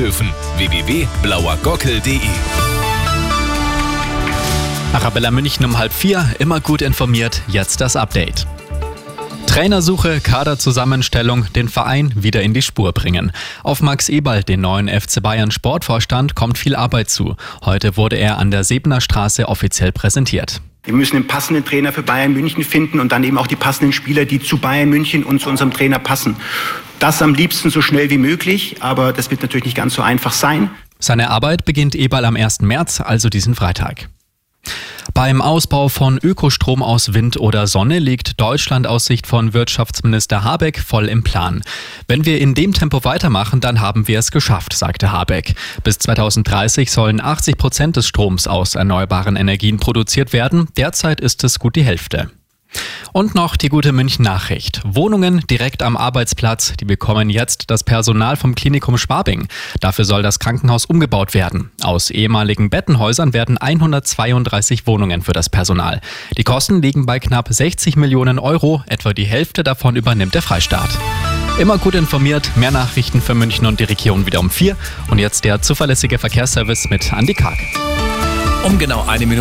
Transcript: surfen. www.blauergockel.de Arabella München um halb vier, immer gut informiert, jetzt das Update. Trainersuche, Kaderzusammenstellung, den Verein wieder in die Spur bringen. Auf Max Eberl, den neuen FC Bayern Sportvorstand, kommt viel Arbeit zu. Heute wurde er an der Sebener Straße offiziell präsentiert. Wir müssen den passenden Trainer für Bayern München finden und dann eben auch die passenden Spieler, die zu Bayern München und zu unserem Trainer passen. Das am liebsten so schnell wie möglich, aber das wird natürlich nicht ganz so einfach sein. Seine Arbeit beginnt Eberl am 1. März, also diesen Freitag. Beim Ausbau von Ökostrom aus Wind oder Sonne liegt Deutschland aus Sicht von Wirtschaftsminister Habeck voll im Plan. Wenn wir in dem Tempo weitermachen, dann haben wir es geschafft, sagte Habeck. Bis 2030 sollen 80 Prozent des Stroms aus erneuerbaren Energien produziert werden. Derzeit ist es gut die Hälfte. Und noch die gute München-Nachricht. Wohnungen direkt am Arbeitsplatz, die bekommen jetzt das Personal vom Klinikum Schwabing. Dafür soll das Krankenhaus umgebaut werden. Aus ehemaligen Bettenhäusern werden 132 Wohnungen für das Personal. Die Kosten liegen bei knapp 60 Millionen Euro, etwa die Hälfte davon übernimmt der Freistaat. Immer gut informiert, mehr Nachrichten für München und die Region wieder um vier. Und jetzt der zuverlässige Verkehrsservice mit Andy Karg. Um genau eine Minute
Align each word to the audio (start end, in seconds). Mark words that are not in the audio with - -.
surfen. 0.00 0.30
www.blauergockel.de 0.56 2.20
Arabella 4.94 5.30
München 5.30 5.66
um 5.66 5.76
halb 5.76 5.92
vier, 5.92 6.24
immer 6.38 6.60
gut 6.60 6.80
informiert, 6.80 7.42
jetzt 7.48 7.82
das 7.82 7.96
Update. 7.96 8.46
Trainersuche, 9.46 10.20
Kaderzusammenstellung, 10.20 11.52
den 11.52 11.68
Verein 11.68 12.12
wieder 12.14 12.40
in 12.40 12.54
die 12.54 12.62
Spur 12.62 12.92
bringen. 12.92 13.30
Auf 13.62 13.82
Max 13.82 14.08
Eberl, 14.08 14.42
den 14.42 14.62
neuen 14.62 14.88
FC 14.88 15.22
Bayern 15.22 15.50
Sportvorstand, 15.50 16.34
kommt 16.34 16.56
viel 16.56 16.76
Arbeit 16.76 17.10
zu. 17.10 17.36
Heute 17.62 17.98
wurde 17.98 18.16
er 18.16 18.38
an 18.38 18.50
der 18.50 18.64
Sebener 18.64 19.02
Straße 19.02 19.48
offiziell 19.48 19.92
präsentiert. 19.92 20.62
Wir 20.82 20.94
müssen 20.94 21.16
den 21.16 21.26
passenden 21.26 21.64
Trainer 21.64 21.92
für 21.92 22.02
Bayern 22.02 22.32
München 22.32 22.64
finden 22.64 23.00
und 23.00 23.12
dann 23.12 23.22
eben 23.22 23.36
auch 23.36 23.46
die 23.46 23.56
passenden 23.56 23.92
Spieler, 23.92 24.24
die 24.24 24.40
zu 24.40 24.56
Bayern 24.56 24.88
München 24.88 25.24
und 25.24 25.40
zu 25.40 25.50
unserem 25.50 25.72
Trainer 25.72 25.98
passen. 25.98 26.36
Das 26.98 27.20
am 27.20 27.34
liebsten 27.34 27.70
so 27.70 27.82
schnell 27.82 28.08
wie 28.10 28.18
möglich, 28.18 28.76
aber 28.80 29.12
das 29.12 29.30
wird 29.30 29.42
natürlich 29.42 29.64
nicht 29.66 29.76
ganz 29.76 29.94
so 29.94 30.02
einfach 30.02 30.32
sein. 30.32 30.70
Seine 30.98 31.30
Arbeit 31.30 31.64
beginnt 31.64 31.94
Eberl 31.94 32.24
am 32.24 32.36
1. 32.36 32.60
März, 32.60 33.00
also 33.00 33.28
diesen 33.28 33.54
Freitag. 33.54 34.08
Beim 35.20 35.42
Ausbau 35.42 35.90
von 35.90 36.16
Ökostrom 36.16 36.82
aus 36.82 37.12
Wind 37.12 37.38
oder 37.38 37.66
Sonne 37.66 37.98
liegt 37.98 38.40
Deutschland 38.40 38.86
aus 38.86 39.04
Sicht 39.04 39.26
von 39.26 39.52
Wirtschaftsminister 39.52 40.44
Habeck 40.44 40.80
voll 40.80 41.10
im 41.10 41.22
Plan. 41.22 41.60
Wenn 42.08 42.24
wir 42.24 42.40
in 42.40 42.54
dem 42.54 42.72
Tempo 42.72 43.04
weitermachen, 43.04 43.60
dann 43.60 43.82
haben 43.82 44.08
wir 44.08 44.18
es 44.18 44.30
geschafft, 44.30 44.72
sagte 44.72 45.12
Habeck. 45.12 45.56
Bis 45.84 45.98
2030 45.98 46.90
sollen 46.90 47.20
80 47.20 47.58
Prozent 47.58 47.96
des 47.96 48.08
Stroms 48.08 48.46
aus 48.46 48.76
erneuerbaren 48.76 49.36
Energien 49.36 49.76
produziert 49.76 50.32
werden. 50.32 50.68
Derzeit 50.78 51.20
ist 51.20 51.44
es 51.44 51.58
gut 51.58 51.76
die 51.76 51.84
Hälfte. 51.84 52.30
Und 53.12 53.34
noch 53.34 53.56
die 53.56 53.68
gute 53.68 53.92
München-Nachricht. 53.92 54.82
Wohnungen 54.84 55.42
direkt 55.50 55.82
am 55.82 55.96
Arbeitsplatz, 55.96 56.74
die 56.78 56.84
bekommen 56.84 57.28
jetzt 57.28 57.70
das 57.70 57.82
Personal 57.82 58.36
vom 58.36 58.54
Klinikum 58.54 58.98
Schwabing. 58.98 59.48
Dafür 59.80 60.04
soll 60.04 60.22
das 60.22 60.38
Krankenhaus 60.38 60.84
umgebaut 60.84 61.34
werden. 61.34 61.70
Aus 61.82 62.10
ehemaligen 62.10 62.70
Bettenhäusern 62.70 63.32
werden 63.32 63.58
132 63.58 64.86
Wohnungen 64.86 65.22
für 65.22 65.32
das 65.32 65.48
Personal. 65.48 66.00
Die 66.36 66.44
Kosten 66.44 66.82
liegen 66.82 67.04
bei 67.04 67.18
knapp 67.18 67.48
60 67.50 67.96
Millionen 67.96 68.38
Euro, 68.38 68.84
etwa 68.86 69.12
die 69.12 69.24
Hälfte 69.24 69.64
davon 69.64 69.96
übernimmt 69.96 70.34
der 70.34 70.42
Freistaat. 70.42 70.90
Immer 71.58 71.78
gut 71.78 71.94
informiert, 71.94 72.52
mehr 72.56 72.70
Nachrichten 72.70 73.20
für 73.20 73.34
München 73.34 73.66
und 73.66 73.80
die 73.80 73.84
Region 73.84 74.24
wieder 74.24 74.40
um 74.40 74.50
vier. 74.50 74.76
Und 75.10 75.18
jetzt 75.18 75.44
der 75.44 75.60
zuverlässige 75.60 76.18
Verkehrsservice 76.18 76.88
mit 76.88 77.12
Andy 77.12 77.34
Karg. 77.34 77.58
Um 78.64 78.78
genau 78.78 79.06
eine 79.06 79.24
Minute 79.24 79.38